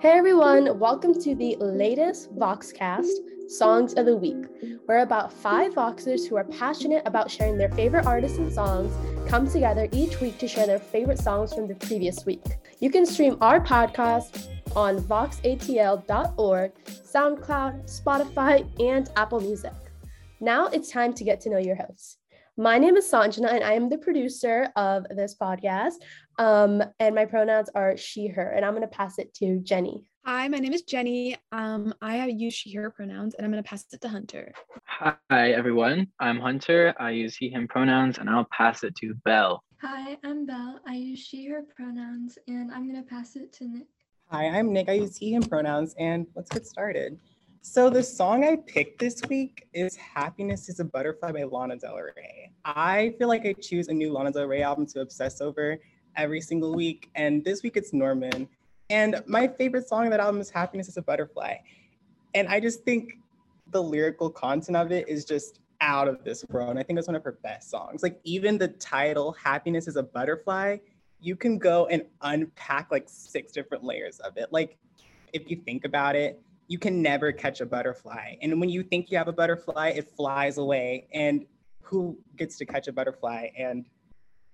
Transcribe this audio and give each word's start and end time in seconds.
Hey 0.00 0.10
everyone, 0.10 0.78
welcome 0.78 1.12
to 1.22 1.34
the 1.34 1.56
latest 1.58 2.32
Voxcast, 2.36 3.10
Songs 3.48 3.94
of 3.94 4.06
the 4.06 4.16
Week, 4.16 4.46
where 4.86 5.00
about 5.00 5.32
five 5.32 5.74
Voxers 5.74 6.24
who 6.28 6.36
are 6.36 6.44
passionate 6.44 7.02
about 7.04 7.28
sharing 7.28 7.58
their 7.58 7.72
favorite 7.72 8.06
artists 8.06 8.38
and 8.38 8.52
songs 8.52 8.94
come 9.28 9.50
together 9.50 9.88
each 9.90 10.20
week 10.20 10.38
to 10.38 10.46
share 10.46 10.68
their 10.68 10.78
favorite 10.78 11.18
songs 11.18 11.52
from 11.52 11.66
the 11.66 11.74
previous 11.74 12.24
week. 12.24 12.44
You 12.78 12.90
can 12.90 13.06
stream 13.06 13.38
our 13.40 13.58
podcast 13.58 14.46
on 14.76 15.00
voxatl.org, 15.00 16.72
SoundCloud, 16.84 18.02
Spotify, 18.02 18.80
and 18.80 19.10
Apple 19.16 19.40
Music. 19.40 19.74
Now 20.38 20.68
it's 20.68 20.92
time 20.92 21.12
to 21.14 21.24
get 21.24 21.40
to 21.40 21.50
know 21.50 21.58
your 21.58 21.74
hosts. 21.74 22.18
My 22.60 22.76
name 22.76 22.96
is 22.96 23.08
Sanjana, 23.08 23.52
and 23.52 23.62
I 23.62 23.74
am 23.74 23.88
the 23.88 23.98
producer 23.98 24.68
of 24.74 25.06
this 25.10 25.36
podcast. 25.40 25.92
Um, 26.38 26.82
and 26.98 27.14
my 27.14 27.24
pronouns 27.24 27.70
are 27.76 27.96
she, 27.96 28.26
her, 28.26 28.50
and 28.50 28.64
I'm 28.64 28.72
going 28.72 28.82
to 28.82 28.88
pass 28.88 29.20
it 29.20 29.32
to 29.34 29.60
Jenny. 29.60 30.02
Hi, 30.24 30.48
my 30.48 30.58
name 30.58 30.72
is 30.72 30.82
Jenny. 30.82 31.36
Um, 31.52 31.94
I 32.02 32.26
use 32.26 32.54
she, 32.54 32.74
her 32.74 32.90
pronouns, 32.90 33.36
and 33.36 33.44
I'm 33.44 33.52
going 33.52 33.62
to 33.62 33.68
pass 33.68 33.84
it 33.92 34.00
to 34.00 34.08
Hunter. 34.08 34.52
Hi, 34.86 35.14
everyone. 35.30 36.08
I'm 36.18 36.40
Hunter. 36.40 36.96
I 36.98 37.10
use 37.10 37.36
he, 37.36 37.48
him 37.48 37.68
pronouns, 37.68 38.18
and 38.18 38.28
I'll 38.28 38.48
pass 38.50 38.82
it 38.82 38.96
to 38.96 39.14
Belle. 39.24 39.62
Hi, 39.80 40.16
I'm 40.24 40.44
Belle. 40.44 40.80
I 40.84 40.94
use 40.94 41.20
she, 41.20 41.46
her 41.46 41.62
pronouns, 41.76 42.38
and 42.48 42.72
I'm 42.72 42.90
going 42.90 43.00
to 43.00 43.08
pass 43.08 43.36
it 43.36 43.52
to 43.52 43.68
Nick. 43.68 43.86
Hi, 44.32 44.46
I'm 44.48 44.72
Nick. 44.72 44.88
I 44.88 44.94
use 44.94 45.16
he, 45.16 45.32
him 45.32 45.44
pronouns, 45.44 45.94
and 45.96 46.26
let's 46.34 46.50
get 46.50 46.66
started. 46.66 47.20
So 47.62 47.90
the 47.90 48.02
song 48.02 48.44
I 48.44 48.56
picked 48.56 49.00
this 49.00 49.20
week 49.28 49.66
is 49.72 49.96
Happiness 49.96 50.68
is 50.68 50.78
a 50.78 50.84
Butterfly 50.84 51.32
by 51.32 51.42
Lana 51.42 51.76
Del 51.76 51.96
Rey. 51.96 52.52
I 52.64 53.14
feel 53.18 53.26
like 53.26 53.44
I 53.44 53.52
choose 53.52 53.88
a 53.88 53.92
new 53.92 54.12
Lana 54.12 54.30
Del 54.30 54.46
Rey 54.46 54.62
album 54.62 54.86
to 54.86 55.00
obsess 55.00 55.40
over 55.40 55.78
every 56.16 56.40
single 56.40 56.74
week. 56.74 57.10
And 57.16 57.44
this 57.44 57.62
week 57.62 57.76
it's 57.76 57.92
Norman. 57.92 58.48
And 58.90 59.22
my 59.26 59.48
favorite 59.48 59.88
song 59.88 60.04
of 60.04 60.10
that 60.12 60.20
album 60.20 60.40
is 60.40 60.50
Happiness 60.50 60.88
is 60.88 60.96
a 60.96 61.02
Butterfly. 61.02 61.56
And 62.34 62.46
I 62.48 62.60
just 62.60 62.84
think 62.84 63.14
the 63.72 63.82
lyrical 63.82 64.30
content 64.30 64.76
of 64.76 64.92
it 64.92 65.08
is 65.08 65.24
just 65.24 65.58
out 65.80 66.06
of 66.06 66.22
this 66.24 66.44
world. 66.50 66.70
And 66.70 66.78
I 66.78 66.84
think 66.84 66.98
it's 66.98 67.08
one 67.08 67.16
of 67.16 67.24
her 67.24 67.38
best 67.42 67.70
songs. 67.70 68.04
Like 68.04 68.20
even 68.22 68.56
the 68.56 68.68
title, 68.68 69.32
Happiness 69.32 69.88
is 69.88 69.96
a 69.96 70.02
Butterfly, 70.02 70.78
you 71.20 71.34
can 71.34 71.58
go 71.58 71.86
and 71.86 72.04
unpack 72.22 72.92
like 72.92 73.08
six 73.08 73.50
different 73.50 73.82
layers 73.82 74.20
of 74.20 74.36
it. 74.36 74.52
Like 74.52 74.78
if 75.32 75.50
you 75.50 75.56
think 75.56 75.84
about 75.84 76.14
it, 76.14 76.40
you 76.68 76.78
can 76.78 77.02
never 77.02 77.32
catch 77.32 77.60
a 77.60 77.66
butterfly. 77.66 78.36
And 78.42 78.60
when 78.60 78.68
you 78.68 78.82
think 78.82 79.10
you 79.10 79.16
have 79.16 79.28
a 79.28 79.32
butterfly, 79.32 79.88
it 79.96 80.10
flies 80.16 80.58
away. 80.58 81.08
And 81.12 81.46
who 81.82 82.18
gets 82.36 82.58
to 82.58 82.66
catch 82.66 82.88
a 82.88 82.92
butterfly? 82.92 83.48
And 83.58 83.86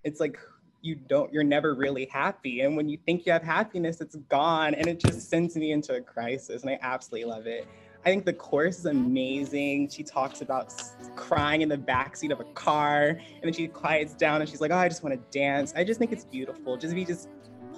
it's 0.05 0.21
like 0.21 0.39
you 0.81 0.95
don't, 0.95 1.33
you're 1.33 1.43
never 1.43 1.75
really 1.75 2.07
happy. 2.07 2.61
And 2.61 2.77
when 2.77 2.89
you 2.89 2.99
think 3.05 3.27
you 3.27 3.33
have 3.33 3.43
happiness, 3.43 4.01
it's 4.01 4.15
gone. 4.29 4.75
And 4.75 4.87
it 4.87 5.01
just 5.01 5.29
sends 5.29 5.57
me 5.57 5.73
into 5.73 5.97
a 5.97 6.01
crisis. 6.01 6.63
And 6.63 6.71
I 6.71 6.79
absolutely 6.83 7.29
love 7.29 7.49
it. 7.49 7.67
I 8.07 8.11
think 8.11 8.27
the 8.27 8.35
course 8.35 8.79
is 8.79 8.87
amazing. 8.87 9.89
She 9.89 10.03
talks 10.03 10.43
about 10.43 10.73
crying 11.17 11.63
in 11.63 11.71
the 11.71 11.79
backseat 11.79 12.33
of 12.33 12.41
a 12.41 12.45
car, 12.53 13.09
and 13.09 13.43
then 13.43 13.53
she 13.55 13.67
quiets 13.67 14.13
down 14.13 14.43
and 14.43 14.51
she's 14.51 14.61
like, 14.61 14.71
"Oh, 14.71 14.77
I 14.77 14.91
just 14.91 15.03
want 15.03 15.15
to 15.15 15.39
dance." 15.39 15.73
I 15.75 15.85
just 15.85 15.99
think 15.99 16.13
it's 16.13 16.27
beautiful. 16.27 16.77
Just 16.77 16.95
be 16.95 17.07
just 17.07 17.31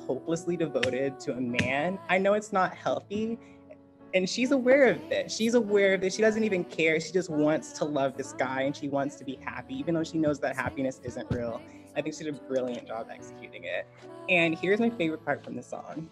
hopelessly 0.04 0.56
devoted 0.56 1.20
to 1.20 1.32
a 1.32 1.40
man. 1.40 2.00
I 2.08 2.18
know 2.18 2.34
it's 2.34 2.52
not 2.52 2.74
healthy, 2.74 3.38
and 4.16 4.28
she's 4.28 4.50
aware 4.50 4.90
of 4.90 4.98
this. 5.10 5.36
She's 5.36 5.52
aware 5.52 5.94
of 5.94 6.00
this. 6.00 6.14
She 6.16 6.22
doesn't 6.22 6.42
even 6.42 6.64
care. 6.64 6.98
She 7.00 7.12
just 7.12 7.28
wants 7.28 7.72
to 7.72 7.84
love 7.84 8.16
this 8.16 8.32
guy 8.32 8.62
and 8.62 8.74
she 8.74 8.88
wants 8.88 9.16
to 9.16 9.24
be 9.24 9.38
happy, 9.44 9.74
even 9.74 9.94
though 9.94 10.04
she 10.04 10.16
knows 10.16 10.40
that 10.40 10.56
happiness 10.56 11.00
isn't 11.04 11.30
real. 11.30 11.60
I 11.94 12.00
think 12.00 12.14
she 12.14 12.24
did 12.24 12.34
a 12.34 12.38
brilliant 12.48 12.86
job 12.86 13.08
executing 13.12 13.64
it. 13.64 13.86
And 14.30 14.56
here's 14.58 14.80
my 14.80 14.88
favorite 14.88 15.22
part 15.22 15.44
from 15.44 15.54
the 15.54 15.62
song. 15.62 16.08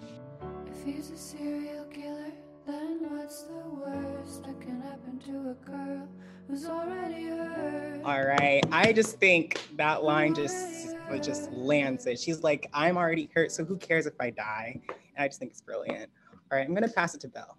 If 0.71 0.85
he's 0.85 1.11
a 1.11 1.17
serial 1.17 1.85
killer, 1.85 2.31
then 2.67 3.07
what's 3.09 3.45
the 3.45 3.55
worst 3.55 4.45
that 4.45 4.61
can 4.61 4.83
happen 4.83 5.19
to 5.21 5.51
a 5.51 5.55
girl 5.71 6.07
who's 6.49 6.67
already 6.67 7.29
hurt? 7.29 8.03
All 8.05 8.23
right. 8.23 8.63
I 8.71 8.93
just 8.93 9.19
think 9.19 9.67
that 9.77 10.05
line 10.05 10.35
just 10.35 10.95
just 11.23 11.51
lands 11.53 12.07
it. 12.07 12.19
She's 12.19 12.43
like, 12.43 12.69
I'm 12.75 12.97
already 12.97 13.31
hurt, 13.35 13.53
so 13.53 13.65
who 13.65 13.77
cares 13.77 14.07
if 14.07 14.15
I 14.21 14.31
die? 14.31 14.81
And 14.89 15.25
I 15.25 15.29
just 15.29 15.39
think 15.39 15.53
it's 15.53 15.61
brilliant. 15.61 16.11
All 16.51 16.59
right, 16.59 16.67
I'm 16.67 16.75
gonna 16.75 16.89
pass 16.89 17.15
it 17.15 17.21
to 17.23 17.29
Belle. 17.29 17.57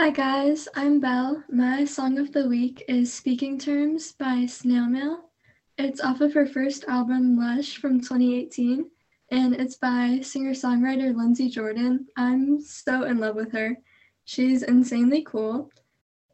Hi 0.00 0.10
guys, 0.10 0.68
I'm 0.76 1.00
Belle. 1.00 1.42
My 1.50 1.84
song 1.84 2.18
of 2.18 2.30
the 2.30 2.48
week 2.48 2.84
is 2.86 3.12
Speaking 3.12 3.58
Terms 3.58 4.12
by 4.12 4.46
Snail 4.46 4.86
Mail. 4.86 5.30
It's 5.76 6.00
off 6.00 6.20
of 6.20 6.32
her 6.34 6.46
first 6.46 6.84
album, 6.84 7.36
Lush, 7.36 7.78
from 7.78 8.00
2018, 8.00 8.88
and 9.32 9.56
it's 9.56 9.74
by 9.74 10.20
singer 10.22 10.52
songwriter 10.52 11.12
Lindsey 11.12 11.48
Jordan. 11.48 12.06
I'm 12.16 12.60
so 12.60 13.02
in 13.06 13.18
love 13.18 13.34
with 13.34 13.50
her. 13.50 13.76
She's 14.24 14.62
insanely 14.62 15.24
cool. 15.24 15.72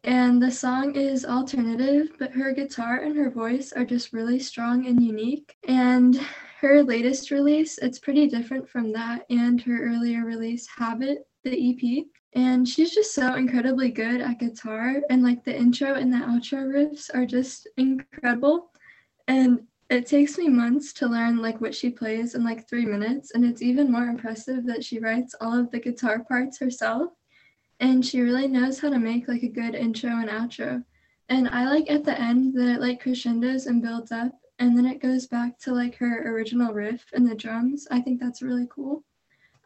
And 0.03 0.39
the 0.39 0.51
song 0.51 0.95
is 0.95 1.25
alternative, 1.25 2.11
but 2.19 2.33
her 2.33 2.53
guitar 2.53 2.97
and 2.99 3.17
her 3.17 3.31
voice 3.31 3.73
are 3.73 3.83
just 3.83 4.13
really 4.13 4.37
strong 4.37 4.85
and 4.85 5.01
unique. 5.01 5.55
And 5.67 6.21
her 6.61 6.83
latest 6.83 7.31
release, 7.31 7.79
it's 7.79 7.97
pretty 7.97 8.27
different 8.27 8.69
from 8.69 8.91
that 8.91 9.25
and 9.31 9.59
her 9.63 9.87
earlier 9.87 10.23
release, 10.23 10.67
Habit, 10.67 11.27
the 11.43 11.71
EP 11.71 12.05
and 12.35 12.67
she's 12.67 12.91
just 12.91 13.15
so 13.15 13.35
incredibly 13.35 13.89
good 13.89 14.19
at 14.19 14.39
guitar 14.39 15.01
and 15.09 15.23
like 15.23 15.45
the 15.45 15.55
intro 15.55 15.93
and 15.93 16.11
the 16.11 16.17
outro 16.17 16.67
riffs 16.67 17.09
are 17.13 17.25
just 17.25 17.69
incredible. 17.77 18.71
And 19.29 19.61
it 19.89 20.05
takes 20.05 20.37
me 20.37 20.49
months 20.49 20.91
to 20.93 21.07
learn 21.07 21.37
like 21.37 21.61
what 21.61 21.73
she 21.73 21.89
plays 21.89 22.35
in 22.35 22.43
like 22.43 22.67
three 22.67 22.85
minutes 22.85 23.31
and 23.31 23.45
it's 23.45 23.61
even 23.61 23.89
more 23.89 24.07
impressive 24.07 24.65
that 24.65 24.83
she 24.83 24.99
writes 24.99 25.33
all 25.39 25.57
of 25.57 25.71
the 25.71 25.79
guitar 25.79 26.25
parts 26.25 26.59
herself. 26.59 27.13
And 27.79 28.05
she 28.05 28.19
really 28.19 28.47
knows 28.49 28.79
how 28.79 28.89
to 28.89 28.99
make 28.99 29.29
like 29.29 29.43
a 29.43 29.47
good 29.47 29.73
intro 29.73 30.09
and 30.09 30.29
outro. 30.29 30.83
And 31.29 31.47
i 31.47 31.69
like 31.69 31.89
at 31.89 32.03
the 32.03 32.19
end 32.19 32.53
that 32.55 32.67
it 32.67 32.81
like 32.81 33.01
crescendos 33.01 33.65
and 33.67 33.81
builds 33.81 34.11
up 34.11 34.33
and 34.59 34.77
then 34.77 34.85
it 34.85 35.01
goes 35.01 35.25
back 35.25 35.57
to 35.59 35.73
like 35.73 35.95
her 35.95 36.29
original 36.33 36.73
riff 36.73 37.05
and 37.13 37.29
the 37.29 37.35
drums. 37.35 37.87
I 37.91 38.01
think 38.01 38.19
that's 38.19 38.41
really 38.41 38.67
cool. 38.69 39.05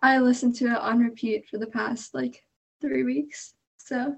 I 0.03 0.19
listened 0.19 0.55
to 0.57 0.65
it 0.65 0.77
on 0.77 0.99
repeat 0.99 1.47
for 1.49 1.57
the 1.57 1.67
past 1.67 2.13
like 2.13 2.43
three 2.81 3.03
weeks. 3.03 3.53
So, 3.77 4.15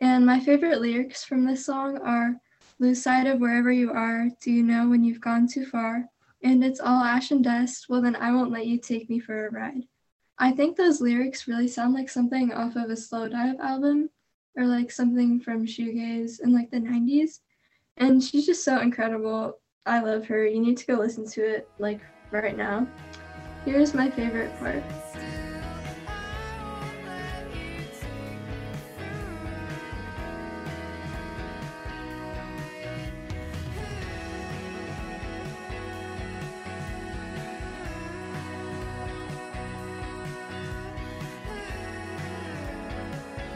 and 0.00 0.24
my 0.24 0.40
favorite 0.40 0.80
lyrics 0.80 1.24
from 1.24 1.44
this 1.44 1.66
song 1.66 1.98
are 1.98 2.40
Lose 2.82 3.00
sight 3.00 3.28
of 3.28 3.38
wherever 3.38 3.70
you 3.70 3.92
are, 3.92 4.28
do 4.40 4.50
you 4.50 4.60
know 4.60 4.88
when 4.88 5.04
you've 5.04 5.20
gone 5.20 5.46
too 5.46 5.64
far? 5.64 6.06
And 6.42 6.64
it's 6.64 6.80
all 6.80 7.04
ash 7.04 7.30
and 7.30 7.44
dust, 7.44 7.86
well, 7.88 8.02
then 8.02 8.16
I 8.16 8.32
won't 8.32 8.50
let 8.50 8.66
you 8.66 8.76
take 8.76 9.08
me 9.08 9.20
for 9.20 9.46
a 9.46 9.52
ride. 9.52 9.84
I 10.36 10.50
think 10.50 10.76
those 10.76 11.00
lyrics 11.00 11.46
really 11.46 11.68
sound 11.68 11.94
like 11.94 12.08
something 12.08 12.52
off 12.52 12.74
of 12.74 12.90
a 12.90 12.94
Slowdive 12.94 13.60
album 13.60 14.10
or 14.56 14.66
like 14.66 14.90
something 14.90 15.38
from 15.38 15.64
Shoegaze 15.64 16.40
in 16.40 16.52
like 16.52 16.72
the 16.72 16.80
90s. 16.80 17.38
And 17.98 18.20
she's 18.20 18.46
just 18.46 18.64
so 18.64 18.80
incredible. 18.80 19.60
I 19.86 20.00
love 20.00 20.26
her. 20.26 20.44
You 20.44 20.60
need 20.60 20.78
to 20.78 20.86
go 20.86 20.94
listen 20.94 21.24
to 21.30 21.40
it 21.40 21.68
like 21.78 22.00
right 22.32 22.56
now. 22.56 22.88
Here's 23.64 23.94
my 23.94 24.10
favorite 24.10 24.58
part. 24.58 24.82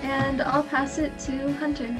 And 0.02 0.42
I'll 0.42 0.62
pass 0.62 0.98
it 0.98 1.18
to 1.20 1.52
Hunter. 1.54 1.94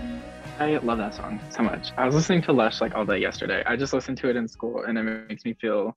I 0.58 0.76
love 0.78 0.98
that 0.98 1.14
song 1.14 1.40
so 1.50 1.62
much. 1.62 1.92
I 1.96 2.06
was 2.06 2.14
listening 2.14 2.42
to 2.42 2.52
Lush 2.52 2.80
like 2.80 2.94
all 2.94 3.04
day 3.04 3.18
yesterday. 3.18 3.62
I 3.66 3.76
just 3.76 3.92
listened 3.92 4.18
to 4.18 4.30
it 4.30 4.36
in 4.36 4.48
school 4.48 4.84
and 4.84 4.96
it 4.96 5.02
makes 5.28 5.44
me 5.44 5.54
feel 5.60 5.96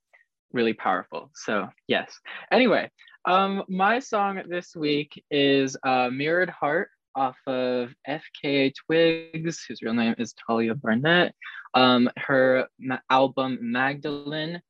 really 0.51 0.73
powerful. 0.73 1.31
So, 1.33 1.69
yes. 1.87 2.11
Anyway, 2.51 2.89
um, 3.25 3.63
my 3.69 3.99
song 3.99 4.41
this 4.47 4.75
week 4.75 5.23
is 5.31 5.77
uh, 5.85 6.09
Mirrored 6.09 6.49
Heart 6.49 6.89
off 7.15 7.37
of 7.47 7.93
FKA 8.07 8.73
Twigs, 8.85 9.63
whose 9.67 9.81
real 9.81 9.93
name 9.93 10.15
is 10.17 10.33
Tahliah 10.33 10.79
Barnett. 10.79 11.35
Um, 11.73 12.09
her 12.17 12.67
ma- 12.79 12.99
album 13.09 13.59
Magdalene 13.61 14.61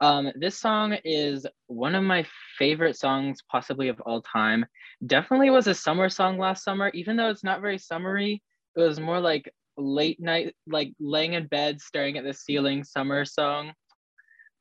um, 0.00 0.30
this 0.36 0.58
song 0.58 0.96
is 1.04 1.46
one 1.66 1.94
of 1.94 2.04
my 2.04 2.24
favorite 2.56 2.96
songs, 2.96 3.42
possibly 3.50 3.88
of 3.88 4.00
all 4.00 4.22
time. 4.22 4.64
Definitely 5.06 5.50
was 5.50 5.66
a 5.66 5.74
summer 5.74 6.08
song 6.08 6.38
last 6.38 6.62
summer, 6.64 6.90
even 6.94 7.16
though 7.16 7.30
it's 7.30 7.44
not 7.44 7.60
very 7.60 7.78
summery. 7.78 8.42
It 8.76 8.80
was 8.80 9.00
more 9.00 9.20
like 9.20 9.52
late 9.76 10.20
night, 10.20 10.54
like 10.66 10.92
laying 11.00 11.32
in 11.34 11.46
bed, 11.46 11.80
staring 11.80 12.16
at 12.16 12.24
the 12.24 12.32
ceiling 12.32 12.84
summer 12.84 13.24
song. 13.24 13.72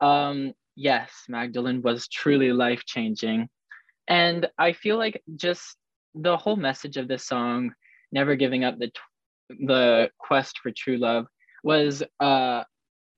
Um, 0.01 0.53
yes, 0.75 1.11
Magdalene 1.29 1.81
was 1.81 2.07
truly 2.07 2.51
life 2.51 2.83
changing. 2.85 3.47
And 4.07 4.47
I 4.57 4.73
feel 4.73 4.97
like 4.97 5.21
just 5.35 5.75
the 6.15 6.37
whole 6.37 6.55
message 6.55 6.97
of 6.97 7.07
this 7.07 7.25
song, 7.25 7.73
never 8.11 8.35
giving 8.35 8.63
up 8.63 8.79
the, 8.79 8.91
the 9.49 10.09
quest 10.17 10.59
for 10.63 10.71
true 10.71 10.97
love, 10.97 11.27
was 11.63 12.01
uh, 12.19 12.63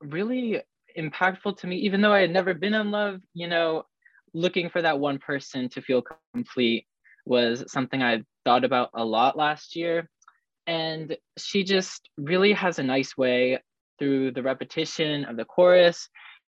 really 0.02 0.62
impactful 1.00 1.58
to 1.58 1.68
me, 1.68 1.78
even 1.78 2.02
though 2.02 2.14
I 2.14 2.20
had 2.22 2.32
never 2.32 2.54
been 2.54 2.74
in 2.74 2.92
love, 2.92 3.22
you 3.34 3.48
know, 3.48 3.84
looking 4.34 4.70
for 4.70 4.82
that 4.82 5.00
one 5.00 5.18
person 5.18 5.70
to 5.70 5.82
feel 5.82 6.04
complete 6.34 6.86
was 7.26 7.64
something 7.72 8.04
I 8.04 8.24
thought 8.46 8.64
about 8.64 8.90
a 8.94 9.04
lot 9.04 9.38
last 9.38 9.76
year. 9.76 10.10
And 10.68 11.16
she 11.38 11.64
just 11.64 12.10
really 12.18 12.54
has 12.54 12.80
a 12.80 12.84
nice 12.84 13.18
way 13.18 13.60
through 13.98 14.32
the 14.32 14.44
repetition 14.44 15.26
of 15.26 15.38
the 15.38 15.46
chorus 15.46 16.10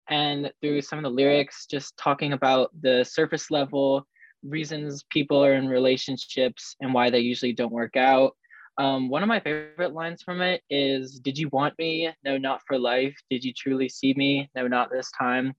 and 0.08 0.52
through 0.60 0.82
some 0.82 0.98
of 0.98 1.04
the 1.04 1.10
lyrics, 1.10 1.66
just 1.66 1.96
talking 1.96 2.32
about 2.32 2.70
the 2.80 3.04
surface 3.04 3.50
level 3.50 4.06
reasons 4.44 5.04
people 5.10 5.42
are 5.44 5.54
in 5.54 5.68
relationships 5.68 6.74
and 6.80 6.92
why 6.92 7.10
they 7.10 7.20
usually 7.20 7.52
don't 7.52 7.72
work 7.72 7.96
out. 7.96 8.36
Um, 8.78 9.08
one 9.08 9.22
of 9.22 9.28
my 9.28 9.40
favorite 9.40 9.92
lines 9.92 10.22
from 10.22 10.40
it 10.40 10.62
is 10.70 11.20
Did 11.20 11.38
you 11.38 11.48
want 11.50 11.78
me? 11.78 12.10
No, 12.24 12.38
not 12.38 12.60
for 12.66 12.78
life. 12.78 13.14
Did 13.30 13.44
you 13.44 13.52
truly 13.52 13.88
see 13.88 14.14
me? 14.14 14.50
No, 14.54 14.66
not 14.66 14.90
this 14.90 15.10
time. 15.18 15.54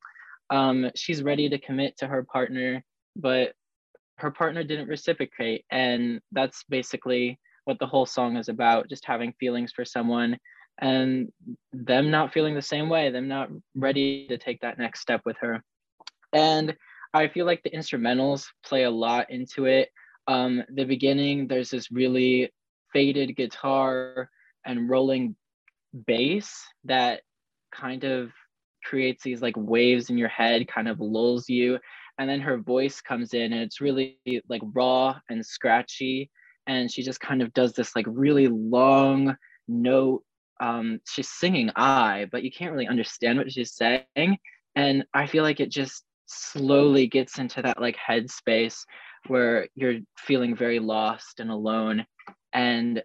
Um, 0.50 0.89
she's 0.95 1.24
ready 1.24 1.50
to 1.50 1.60
commit 1.60 1.98
to 1.98 2.07
her 2.07 2.24
partner, 2.24 2.83
but 3.15 3.54
her 4.18 4.31
partner 4.31 4.63
didn't 4.63 4.88
reciprocate. 4.88 5.65
And 5.71 6.21
that's 6.31 6.63
basically 6.69 7.39
what 7.65 7.80
the 7.80 7.88
whole 7.88 8.06
song 8.06 8.38
is 8.38 8.50
about 8.50 8.89
just 8.89 9.06
having 9.06 9.33
feelings 9.39 9.71
for 9.71 9.86
someone 9.86 10.38
and 10.81 11.31
them 11.71 12.10
not 12.10 12.33
feeling 12.33 12.56
the 12.56 12.62
same 12.62 12.89
way, 12.89 13.10
them 13.10 13.27
not 13.27 13.50
ready 13.75 14.27
to 14.27 14.38
take 14.38 14.62
that 14.62 14.80
next 14.80 15.01
step 15.01 15.21
with 15.25 15.38
her. 15.39 15.63
And 16.33 16.75
I 17.13 17.27
feel 17.27 17.45
like 17.45 17.62
the 17.63 17.69
instrumentals 17.69 18.48
play 18.65 18.83
a 18.83 18.92
lot 18.92 19.30
into 19.30 19.65
it. 19.65 19.89
Um, 20.27 20.63
the 20.74 20.86
beginning, 20.86 21.48
there's 21.48 21.69
this 21.69 21.92
really 21.92 22.51
faded 22.94 23.36
guitar 23.36 24.30
and 24.66 24.90
rolling 24.90 25.36
bass 26.07 26.63
that 26.86 27.22
kind 27.74 28.04
of 28.04 28.31
creates 28.84 29.24
these 29.24 29.42
like 29.42 29.56
waves 29.57 30.10
in 30.10 30.18
your 30.18 30.30
head, 30.30 30.68
kind 30.68 30.88
of 30.88 31.00
lulls 31.00 31.50
you. 31.50 31.80
And 32.19 32.30
then 32.30 32.42
her 32.42 32.57
voice 32.57 33.01
comes 33.01 33.34
in 33.34 33.54
and 33.54 33.62
it's 33.62 33.81
really 33.81 34.19
like 34.48 34.62
raw 34.74 35.16
and 35.30 35.45
scratchy. 35.45 36.30
And 36.68 36.92
she 36.92 37.01
just 37.01 37.19
kind 37.19 37.42
of 37.42 37.54
does 37.54 37.74
this 37.74 37.95
like 37.95 38.06
really 38.07 38.48
long 38.48 39.36
note. 39.68 40.24
Um, 40.60 41.00
she's 41.07 41.30
singing 41.30 41.72
I, 41.75 42.28
but 42.31 42.44
you 42.44 42.51
can't 42.51 42.72
really 42.72 42.88
understand 42.88 43.38
what 43.38 43.51
she's 43.51 43.74
saying. 43.74 44.38
And 44.75 45.06
I 45.13 45.28
feel 45.28 45.44
like 45.44 45.60
it 45.60 45.69
just 45.69 46.04
slowly 46.25 47.07
gets 47.07 47.38
into 47.38 47.62
that 47.62 47.81
like 47.81 47.98
headspace 47.98 48.86
where 49.28 49.68
you're 49.75 50.00
feeling 50.18 50.56
very 50.56 50.80
lost 50.80 51.39
and 51.39 51.50
alone 51.51 52.06
and 52.53 53.03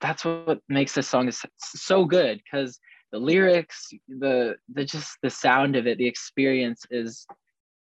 that's 0.00 0.24
what 0.24 0.60
makes 0.68 0.94
this 0.94 1.08
song 1.08 1.30
so 1.56 2.04
good 2.04 2.40
because 2.44 2.78
the 3.10 3.18
lyrics 3.18 3.90
the 4.08 4.54
the 4.72 4.84
just 4.84 5.16
the 5.22 5.30
sound 5.30 5.76
of 5.76 5.86
it 5.86 5.98
the 5.98 6.06
experience 6.06 6.84
is 6.90 7.26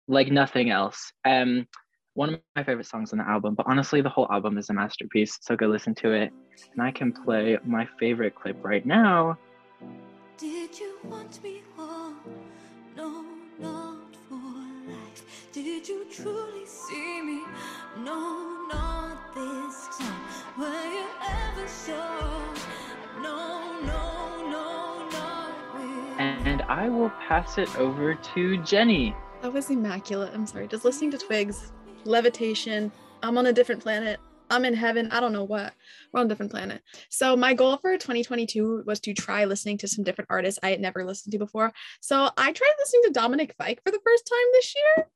like 0.08 0.32
nothing 0.32 0.70
else. 0.70 1.12
Um 1.26 1.68
one 2.14 2.34
of 2.34 2.40
my 2.56 2.64
favorite 2.64 2.86
songs 2.86 3.12
on 3.12 3.20
the 3.20 3.28
album 3.28 3.56
but 3.56 3.66
honestly 3.68 4.02
the 4.02 4.10
whole 4.10 4.28
album 4.32 4.58
is 4.58 4.70
a 4.70 4.74
masterpiece 4.74 5.40
so 5.42 5.56
go 5.56 5.68
listen 5.68 5.96
to 5.96 6.12
it. 6.12 6.32
And 6.74 6.82
i 6.82 6.92
can 6.92 7.12
play 7.12 7.58
my 7.66 7.88
favorite 8.00 8.36
clip 8.36 8.64
right 8.64 8.86
now. 8.86 9.38
Did 10.38 10.80
you 10.80 10.98
want 11.06 11.44
me 11.44 11.64
oh, 11.78 12.16
no 12.96 13.26
not 13.60 14.16
for 14.30 14.36
life. 14.36 15.50
Did 15.52 15.88
you 15.88 16.06
truly 16.12 16.66
see 16.66 17.22
me? 17.22 17.44
No 17.98 18.68
not 18.68 18.83
I 26.68 26.90
will 26.90 27.10
pass 27.28 27.58
it 27.58 27.74
over 27.78 28.16
to 28.16 28.58
Jenny. 28.64 29.16
That 29.42 29.54
was 29.54 29.70
immaculate. 29.70 30.32
I'm 30.34 30.46
sorry. 30.48 30.68
Just 30.68 30.86
listening 30.86 31.12
to 31.12 31.18
Twigs, 31.18 31.72
levitation. 32.06 32.92
I'm 33.22 33.38
on 33.38 33.48
a 33.48 33.54
different 33.54 33.82
planet. 33.82 34.20
I'm 34.50 34.66
in 34.66 34.74
heaven. 34.74 35.10
I 35.12 35.20
don't 35.20 35.34
know 35.34 35.44
what. 35.44 35.74
We're 36.12 36.20
on 36.20 36.28
a 36.28 36.30
different 36.30 36.52
planet. 36.52 36.82
So 37.10 37.36
my 37.36 37.54
goal 37.54 37.78
for 37.78 37.98
2022 37.98 38.84
was 38.86 39.00
to 39.02 39.14
try 39.14 39.46
listening 39.46 39.78
to 39.80 39.88
some 39.88 40.04
different 40.04 40.30
artists 40.30 40.60
I 40.62 40.70
had 40.70 40.82
never 40.82 41.04
listened 41.06 41.32
to 41.32 41.40
before. 41.40 41.74
So 42.02 42.30
I 42.38 42.52
tried 42.52 42.74
listening 42.80 43.04
to 43.06 43.12
Dominic 43.12 43.56
Fike 43.58 43.82
for 43.84 43.92
the 43.92 44.02
first 44.06 44.28
time 44.28 44.48
this 44.54 44.76
year 44.76 45.08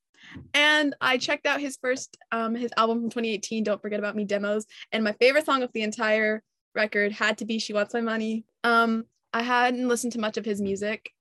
and 0.54 0.96
I 1.02 1.18
checked 1.18 1.46
out 1.46 1.60
his 1.60 1.78
first 1.82 2.18
um 2.32 2.56
his 2.56 2.72
album 2.78 3.02
from 3.02 3.10
2018, 3.10 3.64
Don't 3.64 3.82
Forget 3.82 4.00
About 4.00 4.16
Me 4.16 4.26
demos, 4.26 4.66
and 4.92 5.04
my 5.04 5.14
favorite 5.14 5.46
song 5.46 5.64
of 5.64 5.72
the 5.74 5.84
entire 5.84 6.44
record 6.76 7.12
had 7.12 7.38
to 7.40 7.46
be 7.46 7.60
She 7.60 7.74
Wants 7.74 7.94
My 7.94 8.02
Money. 8.02 8.46
Um 8.64 9.06
I 9.34 9.44
hadn't 9.44 9.88
listened 9.88 10.14
to 10.14 10.20
much 10.20 10.38
of 10.38 10.46
his 10.46 10.62
music. 10.62 11.12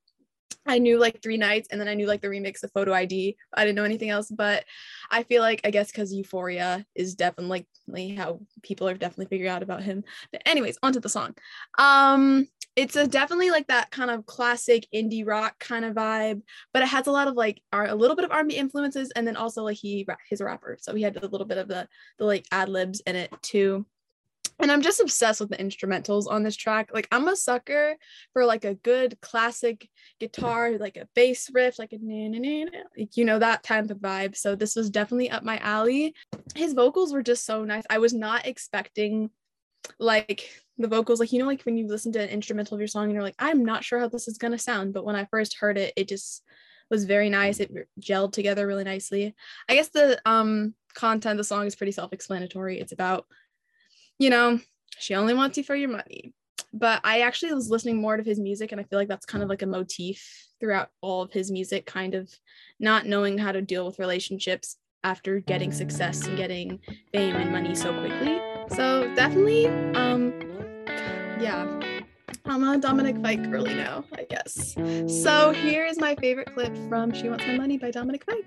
I 0.67 0.79
knew 0.79 0.99
like 0.99 1.23
three 1.23 1.37
nights 1.37 1.69
and 1.71 1.81
then 1.81 1.89
I 1.89 1.95
knew 1.95 2.07
like 2.07 2.23
the 2.23 2.29
remix 2.29 2.63
of 2.63 2.73
Photo 2.73 2.93
ID. 2.93 3.37
I 3.53 3.65
didn't 3.65 3.77
know 3.77 3.85
anything 3.85 4.11
else, 4.11 4.31
but 4.31 4.65
I 5.11 5.23
feel 5.23 5.43
like 5.43 5.61
I 5.65 5.71
guess 5.71 5.91
because 5.91 6.13
Euphoria 6.13 6.85
is 6.95 7.15
definitely 7.15 7.67
how 8.17 8.41
people 8.63 8.89
are 8.89 8.95
definitely 8.95 9.27
figuring 9.27 9.51
out 9.51 9.63
about 9.63 9.83
him. 9.83 10.05
But 10.33 10.43
anyways, 10.47 10.79
onto 10.83 11.01
the 11.01 11.09
song. 11.09 11.35
Um 11.79 12.47
it's 12.77 12.95
a 12.95 13.07
definitely 13.07 13.51
like 13.51 13.69
that 13.69 13.91
kind 13.91 14.11
of 14.11 14.27
classic 14.27 14.87
indie 14.95 15.27
rock 15.27 15.59
kind 15.59 15.85
of 15.85 15.95
vibe, 15.95 16.43
but 16.75 16.83
it 16.83 16.89
has 16.89 17.07
a 17.07 17.11
lot 17.11 17.27
of 17.27 17.35
like 17.35 17.63
a 17.73 17.95
little 17.95 18.15
bit 18.15 18.27
of 18.27 18.31
R&B 18.31 18.55
influences, 18.55 19.11
and 19.17 19.27
then 19.27 19.35
also 19.35 19.63
like 19.63 19.79
he 19.79 20.07
he's 20.29 20.43
a 20.43 20.45
rapper, 20.45 20.77
so 20.81 20.95
he 20.95 21.03
had 21.03 21.17
a 21.17 21.27
little 21.27 21.47
bit 21.47 21.57
of 21.57 21.69
the 21.69 21.89
the 22.19 22.27
like 22.27 22.45
ad 22.53 22.69
libs 22.69 23.01
in 23.07 23.17
it 23.17 23.33
too. 23.41 23.87
And 24.59 24.73
I'm 24.73 24.83
just 24.83 25.01
obsessed 25.01 25.41
with 25.41 25.51
the 25.51 25.57
instrumentals 25.57 26.27
on 26.27 26.43
this 26.43 26.57
track. 26.57 26.91
Like 26.93 27.09
I'm 27.13 27.29
a 27.29 27.37
sucker 27.37 27.97
for 28.33 28.45
like 28.45 28.65
a 28.65 28.75
good 28.75 29.21
classic 29.21 29.89
guitar, 30.19 30.73
like 30.79 30.97
a 30.97 31.09
bass 31.15 31.51
riff, 31.53 31.79
like 31.79 31.93
a 31.93 31.99
na, 32.01 32.29
na, 32.29 32.65
na, 32.65 32.71
like, 32.97 33.17
you 33.17 33.25
know 33.25 33.39
that 33.39 33.63
type 33.63 33.91
of 33.91 33.99
vibe. 33.99 34.37
So 34.37 34.55
this 34.55 34.75
was 34.75 34.91
definitely 34.91 35.31
up 35.31 35.43
my 35.43 35.59
alley. 35.59 36.15
His 36.55 36.73
vocals 36.73 37.13
were 37.13 37.23
just 37.23 37.45
so 37.45 37.65
nice. 37.65 37.85
I 37.91 37.99
was 37.99 38.15
not 38.15 38.47
expecting 38.47 39.31
like 39.99 40.51
the 40.79 40.89
vocals 40.89 41.21
like 41.21 41.33
you 41.33 41.39
know 41.39 41.47
like 41.47 41.63
when 41.63 41.77
you 41.77 41.87
listen 41.87 42.13
to 42.13 42.21
an 42.21 42.29
instrumental 42.29 42.75
of 42.75 42.81
your 42.81 42.89
song 42.89 43.05
and 43.05 43.13
you're 43.13 43.23
like 43.23 43.37
i'm 43.39 43.65
not 43.65 43.85
sure 43.85 43.99
how 43.99 44.09
this 44.09 44.29
is 44.29 44.39
going 44.39 44.53
to 44.53 44.59
sound 44.59 44.93
but 44.93 45.05
when 45.05 45.17
i 45.17 45.25
first 45.27 45.57
heard 45.59 45.79
it 45.79 45.93
it 45.97 46.09
just 46.09 46.43
was 46.91 47.05
very 47.05 47.29
nice 47.29 47.61
it 47.61 47.73
gelled 48.01 48.33
together 48.33 48.67
really 48.67 48.85
nicely 48.85 49.35
i 49.69 49.75
guess 49.75 49.89
the 49.89 50.21
um 50.27 50.75
content 50.95 51.33
of 51.33 51.39
the 51.39 51.45
song 51.45 51.67
is 51.67 51.77
pretty 51.77 51.93
self-explanatory 51.93 52.81
it's 52.81 52.93
about 52.93 53.27
you 54.19 54.31
know 54.31 54.59
she 54.99 55.15
only 55.15 55.35
wants 55.35 55.57
you 55.57 55.65
for 55.65 55.77
your 55.77 55.91
money 55.91 56.33
but 56.73 57.01
i 57.05 57.21
actually 57.21 57.53
was 57.53 57.71
listening 57.71 58.01
more 58.01 58.17
to 58.17 58.23
his 58.23 58.39
music 58.39 58.73
and 58.73 58.81
i 58.81 58.85
feel 58.85 58.99
like 58.99 59.09
that's 59.09 59.27
kind 59.27 59.43
of 59.43 59.49
like 59.49 59.63
a 59.63 59.67
motif 59.67 60.49
throughout 60.59 60.89
all 61.01 61.23
of 61.23 61.33
his 61.33 61.51
music 61.51 61.87
kind 61.87 62.15
of 62.15 62.31
not 62.81 63.07
knowing 63.07 63.39
how 63.39 63.53
to 63.53 63.63
deal 63.63 63.87
with 63.87 63.99
relationships 63.99 64.77
after 65.05 65.41
getting 65.41 65.71
success 65.71 66.27
and 66.27 66.37
getting 66.37 66.81
fame 67.13 67.37
and 67.37 67.53
money 67.53 67.75
so 67.75 67.93
quickly 68.01 68.41
so 68.71 69.13
definitely, 69.15 69.69
um, 69.95 70.33
yeah, 71.41 71.81
I'm 72.45 72.65
a 72.65 72.79
Dominic 72.79 73.17
Fike 73.23 73.49
girly 73.51 73.75
now, 73.75 74.05
I 74.13 74.25
guess. 74.29 74.75
So 75.23 75.53
here 75.53 75.87
is 75.87 75.99
my 75.99 76.17
favorite 76.17 76.53
clip 76.53 76.77
from 76.89 77.13
She 77.13 77.29
Wants 77.29 77.47
My 77.47 77.57
Money 77.57 77.79
by 77.79 77.91
Dominic 77.91 78.25
Fike. 78.25 78.47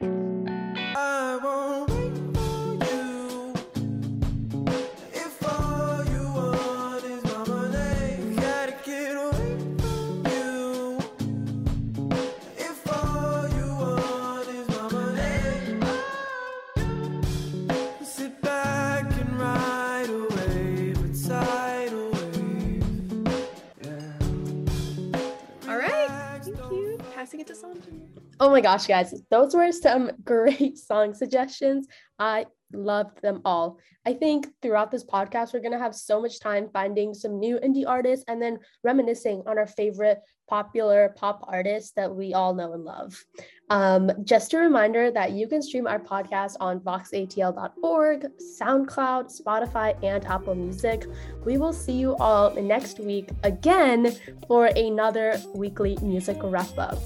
Oh 28.41 28.49
my 28.49 28.61
gosh, 28.61 28.87
guys, 28.87 29.13
those 29.29 29.53
were 29.53 29.71
some 29.71 30.11
great 30.23 30.77
song 30.77 31.13
suggestions. 31.13 31.87
I 32.17 32.45
loved 32.71 33.21
them 33.21 33.41
all. 33.43 33.79
I 34.05 34.13
think 34.13 34.47
throughout 34.61 34.91
this 34.91 35.03
podcast, 35.03 35.53
we're 35.53 35.59
going 35.59 35.73
to 35.73 35.79
have 35.79 35.93
so 35.93 36.21
much 36.21 36.39
time 36.39 36.69
finding 36.71 37.13
some 37.13 37.39
new 37.39 37.59
indie 37.59 37.85
artists 37.85 38.23
and 38.27 38.41
then 38.41 38.59
reminiscing 38.83 39.43
on 39.45 39.57
our 39.57 39.67
favorite 39.67 40.19
popular 40.47 41.13
pop 41.15 41.45
artists 41.47 41.91
that 41.95 42.15
we 42.15 42.33
all 42.33 42.53
know 42.53 42.73
and 42.73 42.83
love. 42.83 43.23
Um, 43.69 44.11
just 44.23 44.53
a 44.53 44.57
reminder 44.57 45.11
that 45.11 45.31
you 45.31 45.47
can 45.47 45.61
stream 45.61 45.85
our 45.85 45.99
podcast 45.99 46.55
on 46.59 46.79
voxatl.org, 46.79 48.27
SoundCloud, 48.61 49.41
Spotify, 49.41 50.03
and 50.03 50.25
Apple 50.25 50.55
Music. 50.55 51.05
We 51.45 51.57
will 51.57 51.73
see 51.73 51.93
you 51.93 52.15
all 52.15 52.53
next 52.55 52.99
week 52.99 53.29
again 53.43 54.15
for 54.47 54.67
another 54.67 55.39
weekly 55.53 55.97
music 56.01 56.37
wrap 56.41 56.77
up. 56.77 56.99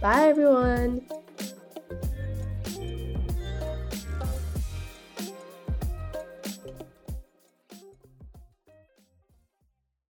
Bye, 0.00 0.28
everyone. 0.28 1.02